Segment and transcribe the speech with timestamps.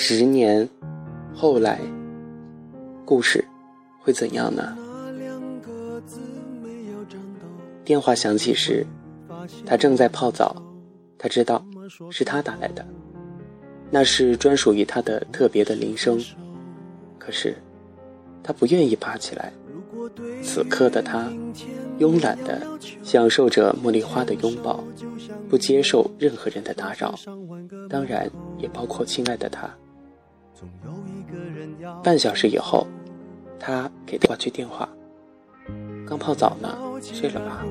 [0.00, 0.66] 十年
[1.34, 1.80] 后来，
[3.04, 3.44] 故事
[3.98, 4.78] 会怎样呢？
[7.84, 8.86] 电话响起时，
[9.66, 10.54] 他正在泡澡，
[11.18, 11.62] 他知道
[12.10, 12.86] 是他打来的，
[13.90, 16.16] 那是专属于他的特别的铃声。
[17.18, 17.56] 可是，
[18.40, 19.52] 他不愿意爬起来。
[20.44, 21.28] 此刻的他，
[21.98, 22.62] 慵懒地
[23.02, 24.82] 享受着茉莉花的拥抱，
[25.50, 27.18] 不接受任何人的打扰，
[27.90, 29.68] 当然也包括亲爱的他。
[32.02, 32.86] 半小时以后，
[33.58, 34.88] 他给挂去电话。
[36.06, 37.64] 刚泡澡呢，睡了吧？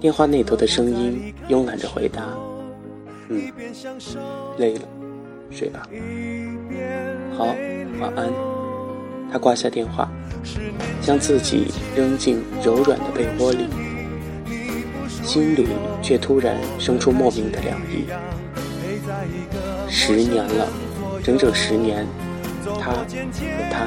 [0.00, 2.22] 电话那头的声音慵懒着回答
[3.30, 3.50] ：“嗯，
[4.58, 4.82] 累了，
[5.50, 5.88] 睡吧。
[7.36, 7.44] 好，
[8.00, 8.30] 晚安。”
[9.32, 10.08] 他挂下电话，
[11.00, 13.66] 将自己扔进柔软的被窝里，
[15.08, 15.66] 心里
[16.02, 18.04] 却突然生出莫名的凉意。
[19.88, 20.68] 十年了，
[21.24, 22.06] 整整十年，
[22.78, 23.06] 他和
[23.70, 23.86] 他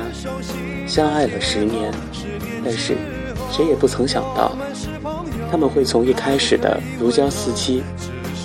[0.88, 1.94] 相爱了十年，
[2.66, 2.98] 但是
[3.52, 4.58] 谁也不曾想到，
[5.52, 7.84] 他们会从一开始的如胶似漆，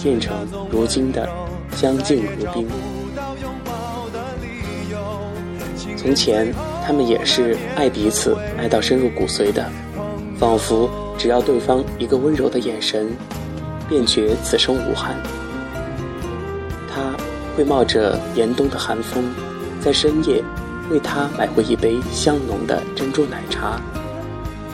[0.03, 0.37] 变成
[0.71, 1.27] 如今的
[1.75, 2.69] 相敬如宾。
[5.97, 6.53] 从前，
[6.87, 9.65] 他们也是爱彼此，爱到深入骨髓的，
[10.39, 13.09] 仿佛只要对方一个温柔的眼神，
[13.89, 15.17] 便觉此生无憾。
[16.95, 17.17] 他
[17.56, 19.25] 会冒着严冬的寒风，
[19.81, 20.42] 在深夜
[20.91, 23.81] 为他买回一杯香浓的珍珠奶茶，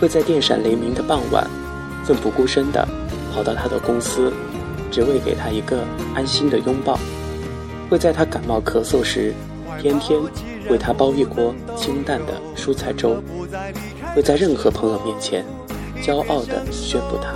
[0.01, 1.49] 会在电闪雷鸣的傍晚，
[2.05, 2.87] 奋不顾身地
[3.35, 4.33] 跑到他的公司，
[4.91, 6.99] 只为给他一个安心的拥抱，
[7.91, 9.35] 会在他感冒咳嗽时，
[9.81, 10.21] 天天。
[10.71, 13.23] 为他煲一锅清淡的蔬菜粥，
[14.15, 15.43] 会在任何朋友面前
[16.03, 17.33] 骄傲地宣布他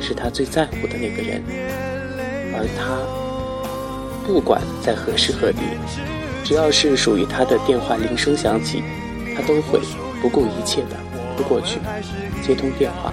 [0.00, 1.40] 是他最在乎的那个人，
[2.52, 2.98] 而他
[4.26, 5.60] 不管在何时何地，
[6.44, 8.82] 只要是属于他的电话铃声响起，
[9.36, 9.80] 他都会
[10.20, 10.96] 不顾一切地
[11.36, 11.78] 扑过去
[12.42, 13.12] 接通电话，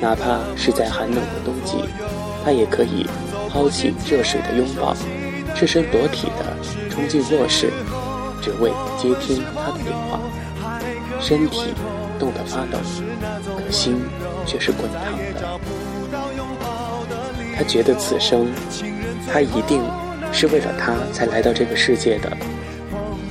[0.00, 1.76] 哪怕是在寒冷的冬季，
[2.44, 3.06] 他也可以
[3.48, 4.94] 抛弃热水的拥抱，
[5.54, 6.56] 赤身裸体地
[6.90, 7.70] 冲进卧室。
[8.42, 10.18] 只为接听他的电话，
[11.20, 11.74] 身体
[12.18, 12.78] 冻得发抖，
[13.44, 14.00] 可心
[14.46, 15.60] 却是滚烫的。
[17.54, 18.48] 他觉得此生，
[19.30, 19.80] 他一定
[20.32, 22.36] 是为了他才来到这个世界的。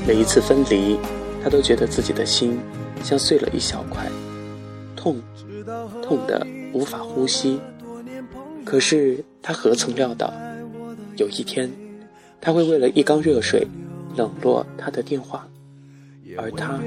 [0.08, 0.98] 每一次分离，
[1.44, 2.58] 他都觉得自己的心
[3.04, 4.06] 像碎了一小块，
[4.96, 5.22] 痛，
[6.02, 7.60] 痛得无法呼吸。
[8.64, 10.34] 可是他何曾料到，
[11.18, 11.70] 有一天，
[12.40, 13.68] 他会为了一缸热水。
[14.16, 15.48] 冷落他的电话，
[16.36, 16.80] 而他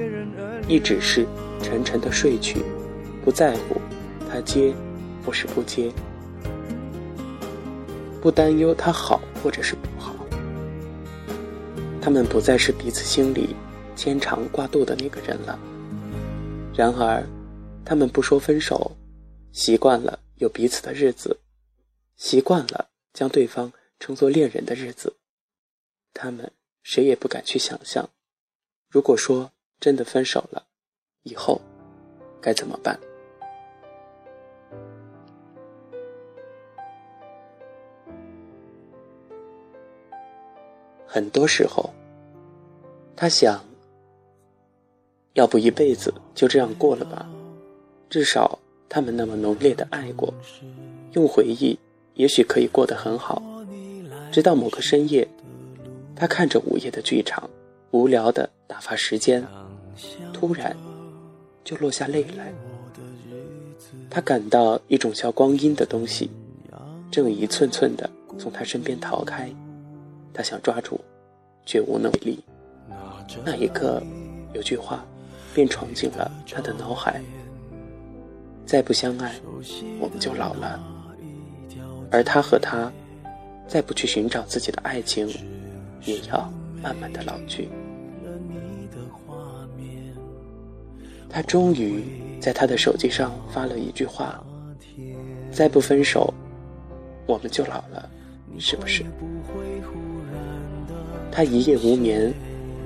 [0.68, 1.24] 一直是
[1.62, 2.58] 沉沉的睡去，
[3.24, 3.80] 不在乎
[4.28, 4.74] 他接
[5.24, 5.90] 或是不接，
[8.22, 10.14] 不担忧他好或者是不好。
[12.00, 13.54] 他们不再是彼此心里
[13.94, 15.58] 牵肠挂肚的那个人了。
[16.74, 17.22] 然而，
[17.84, 18.96] 他们不说分手，
[19.52, 21.38] 习惯了有彼此的日子，
[22.16, 25.16] 习惯了将对方称作恋人的日子，
[26.14, 26.50] 他们。
[26.84, 28.10] 谁也不敢去想象，
[28.90, 30.64] 如果说真的分手了，
[31.22, 31.62] 以后
[32.40, 32.98] 该怎么办？
[41.14, 41.90] 很多时候，
[43.14, 43.62] 他想，
[45.34, 47.28] 要不一辈子就这样过了吧？
[48.08, 48.58] 至少
[48.88, 50.32] 他们那么浓烈的爱过，
[51.12, 51.78] 用回忆
[52.14, 53.42] 也许可以过得很好，
[54.32, 55.28] 直到某个深夜。
[56.16, 57.50] 他看着午夜的剧场，
[57.90, 59.46] 无聊的打发时间，
[60.32, 60.74] 突然
[61.62, 62.50] 就落下泪来。
[64.08, 66.30] 他感到一种叫光阴的东西，
[67.10, 68.08] 正一寸寸的
[68.38, 69.54] 从他身边逃开。
[70.32, 71.00] 他想抓住，
[71.64, 72.44] 却无能为力。
[73.44, 74.02] 那一刻，
[74.52, 75.04] 有句话
[75.54, 77.20] 便闯进了他的脑海：
[78.66, 79.34] 再不相爱，
[80.00, 80.80] 我们就老了。
[82.10, 82.92] 而他和他，
[83.66, 85.28] 再不去寻找自己的爱情。
[86.04, 86.52] 也要
[86.82, 87.68] 慢慢的老去。
[91.30, 92.02] 他终于
[92.40, 94.44] 在他的手机上发了一句话
[95.52, 96.34] ：“再不分手，
[97.24, 98.10] 我们就老了，
[98.58, 99.04] 是不是？”
[101.34, 102.30] 他一夜无眠，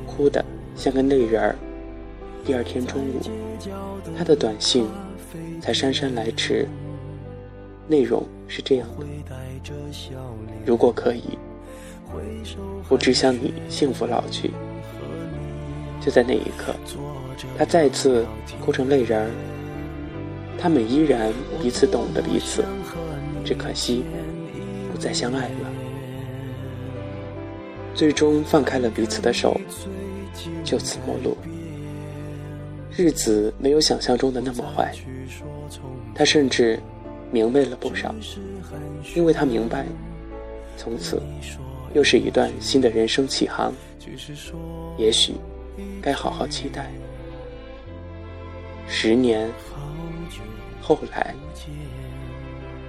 [0.06, 0.42] 哭得
[0.76, 1.56] 像个泪人儿。
[2.44, 3.20] 第二天中午，
[4.16, 4.86] 他的短信
[5.60, 6.68] 才姗姗来迟，
[7.88, 9.06] 内容是这样的
[10.64, 11.36] ：“如果可以。”
[12.88, 14.52] 我只想你幸福老去。
[16.00, 16.72] 就在那一刻，
[17.58, 18.24] 他再次
[18.64, 19.30] 哭成泪人儿。
[20.56, 22.64] 他们依然彼此懂得彼此，
[23.44, 24.04] 只可惜
[24.92, 25.65] 不再相爱了。
[27.96, 29.58] 最终放开了彼此的手，
[30.62, 31.34] 就此陌路。
[32.94, 34.92] 日子没有想象中的那么坏，
[36.14, 36.78] 他甚至
[37.30, 38.14] 明白了不少，
[39.14, 39.86] 因为他明白，
[40.76, 41.22] 从此
[41.94, 43.72] 又是一段新的人生起航，
[44.98, 45.32] 也许
[46.02, 46.90] 该好好期待。
[48.86, 49.50] 十年
[50.82, 51.34] 后来，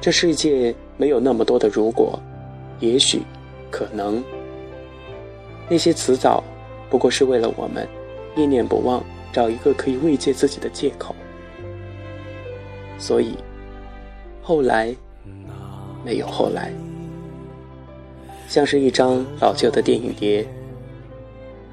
[0.01, 2.19] 这世界没有那么多的如果，
[2.81, 3.21] 也许，
[3.71, 4.23] 可能，
[5.69, 6.43] 那些辞藻
[6.89, 7.87] 不过是为了我们
[8.35, 9.03] 念念不忘。
[9.33, 11.13] 找一个可以慰藉自己的借口，
[12.97, 13.37] 所以
[14.41, 14.95] 后来
[16.03, 16.71] 没有后来，
[18.47, 20.47] 像是一张老旧的电影碟，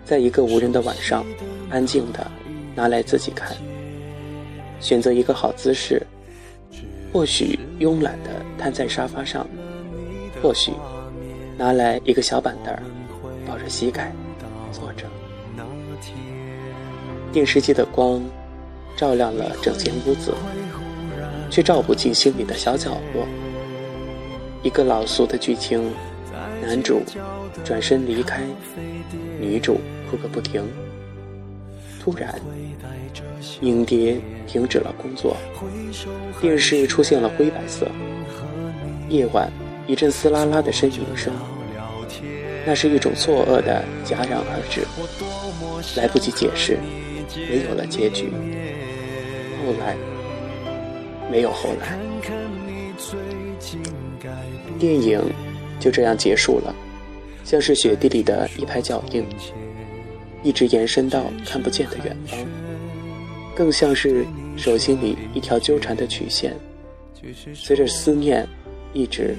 [0.05, 1.25] 在一个无人的晚上，
[1.71, 2.31] 安静的
[2.75, 3.57] 拿来自己看，
[4.79, 6.03] 选择一个好姿势，
[7.15, 9.47] 或许慵懒的瘫在沙发上，
[10.43, 10.73] 或许
[11.57, 12.77] 拿来一个小板凳，
[13.55, 14.13] 抱着膝盖
[14.73, 15.07] 坐着。
[17.33, 18.21] 电视机的光
[18.97, 20.35] 照亮了整间屋子，
[21.49, 23.25] 却照不进心里的小角落。
[24.65, 25.93] 一个老俗的剧情：
[26.61, 27.01] 男主
[27.65, 28.43] 转身离开，
[29.39, 29.79] 女主
[30.11, 30.67] 哭个不停。
[32.03, 32.35] 突然，
[33.61, 35.37] 影碟停止了工作，
[36.41, 37.87] 电视出现了灰白色。
[39.09, 39.49] 夜晚，
[39.87, 41.33] 一阵嘶啦啦的呻吟声，
[42.67, 44.87] 那是一种错愕的戛然而止，
[46.01, 46.79] 来不及解释。
[47.37, 48.31] 没有了结局，
[49.59, 49.97] 后来
[51.31, 51.99] 没有后来，
[54.79, 55.21] 电影
[55.81, 56.73] 就这样结束了，
[57.43, 59.27] 像是雪地里的一排脚印，
[60.45, 62.39] 一直延伸到看不见的远方，
[63.57, 64.25] 更像是
[64.57, 66.55] 手心里一条纠缠的曲线，
[67.53, 68.47] 随着思念
[68.93, 69.35] 一直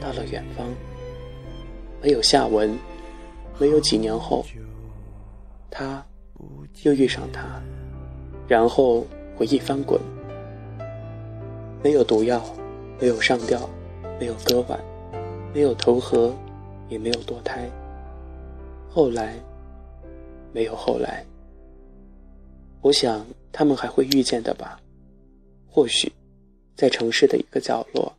[0.00, 0.66] 到了远方，
[2.02, 2.76] 没有下文，
[3.58, 4.44] 没有几年后，
[5.70, 6.04] 他。
[6.82, 7.62] 又遇上他，
[8.48, 9.06] 然后
[9.36, 10.00] 回忆翻滚。
[11.84, 12.42] 没有毒药，
[13.00, 13.70] 没有上吊，
[14.18, 14.80] 没有割腕，
[15.54, 16.34] 没有投河，
[16.88, 17.70] 也没有堕胎。
[18.88, 19.36] 后来，
[20.52, 21.24] 没有后来。
[22.80, 24.80] 我想他们还会遇见的吧？
[25.68, 26.10] 或许，
[26.74, 28.12] 在城市的一个角落，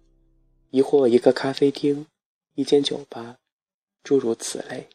[0.69, 2.05] 亦或一个咖啡厅，
[2.55, 3.35] 一间酒吧，
[4.03, 4.87] 诸如此类。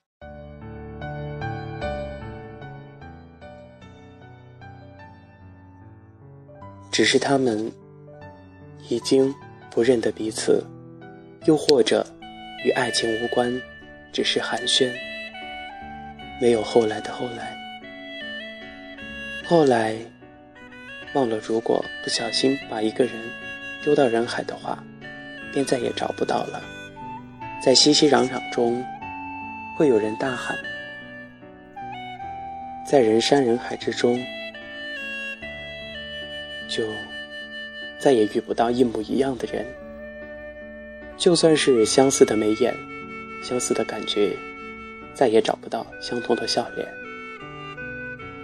[6.92, 7.72] 只是他们
[8.88, 9.32] 已经
[9.70, 10.62] 不认得彼此，
[11.46, 12.04] 又或者
[12.64, 13.60] 与爱情无关，
[14.12, 14.92] 只是寒暄。
[16.40, 17.56] 没有后来的后来，
[19.46, 19.96] 后来
[21.14, 23.14] 忘了，如果不小心把一个人
[23.82, 24.82] 丢到人海的话，
[25.52, 26.60] 便再也找不到了。
[27.62, 28.84] 在熙熙攘攘中，
[29.78, 30.58] 会有人大喊，
[32.84, 34.20] 在人山人海之中。
[36.68, 36.82] 就
[37.96, 39.64] 再也遇不到一模一样的人，
[41.16, 42.74] 就算是相似的眉眼，
[43.40, 44.32] 相似的感觉，
[45.14, 46.84] 再也找不到相同的笑脸。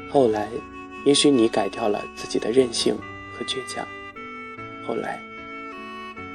[0.09, 0.49] 后来，
[1.05, 2.97] 也许你改掉了自己的任性
[3.37, 3.85] 和倔强，
[4.87, 5.21] 后来，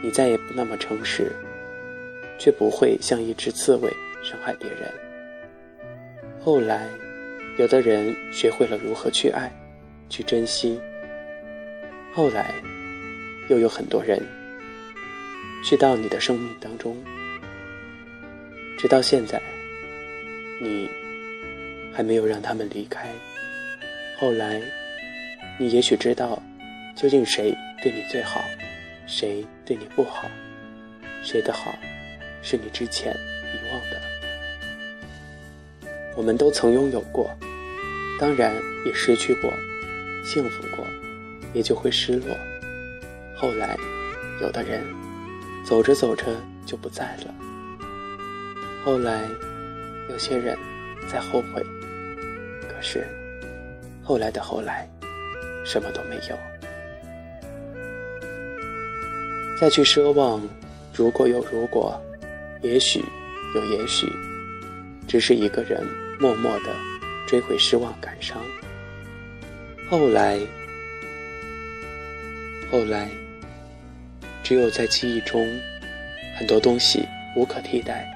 [0.02, 1.32] 你再也不那么诚实，
[2.38, 3.90] 却不会像一只刺猬
[4.24, 4.92] 伤害别人。
[6.40, 6.88] 后来，
[7.58, 9.52] 有的人学会了如何去爱，
[10.10, 10.80] 去珍惜。
[12.14, 12.54] 后来，
[13.50, 14.22] 又有很多人
[15.64, 16.98] 去到你的生命当中，
[18.78, 19.42] 直到现在，
[20.62, 20.90] 你
[21.94, 23.10] 还没有让他们离开。
[24.18, 24.62] 后来，
[25.58, 26.42] 你也许知道，
[26.96, 28.42] 究竟谁对你最好，
[29.06, 30.30] 谁对你不好，
[31.22, 31.74] 谁的好
[32.42, 33.16] 是你之前
[33.54, 34.02] 遗忘的。
[36.16, 37.30] 我们都曾拥有过，
[38.20, 38.54] 当然
[38.86, 39.52] 也失去过，
[40.24, 40.86] 幸福过。
[41.52, 42.28] 也就会失落。
[43.36, 43.76] 后来，
[44.40, 44.84] 有的人
[45.66, 46.26] 走着走着
[46.64, 47.34] 就不在了。
[48.86, 49.24] 后来，
[50.12, 50.56] 有些人
[51.12, 51.66] 在后悔。
[52.68, 53.04] 可是，
[54.04, 54.88] 后来的后来，
[55.66, 56.38] 什么都没有。
[59.60, 60.48] 再去奢望，
[60.94, 62.00] 如果有如果，
[62.62, 63.04] 也许
[63.56, 64.08] 有也许，
[65.08, 65.86] 只是一个人
[66.20, 66.76] 默默的
[67.28, 68.38] 追悔失望感伤。
[69.90, 70.40] 后来。
[72.72, 73.10] 后来，
[74.44, 75.44] 只有在记忆中，
[76.38, 77.04] 很多东西
[77.36, 78.08] 无可替代，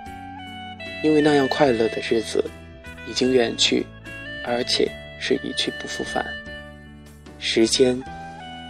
[1.03, 2.45] 因为那样快乐的日子
[3.09, 3.83] 已经远去，
[4.45, 4.87] 而且
[5.19, 6.23] 是一去不复返。
[7.39, 7.99] 时间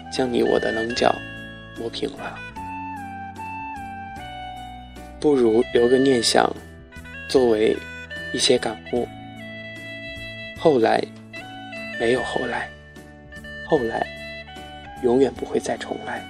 [0.09, 1.13] 将你我的棱角
[1.77, 2.39] 磨平了，
[5.23, 6.53] 不如留个念想，
[7.29, 7.73] 作为
[8.33, 9.07] 一些感悟。
[10.59, 11.01] 后来，
[11.97, 12.67] 没有后来，
[13.65, 14.05] 后来，
[15.01, 16.21] 永远不会再重来。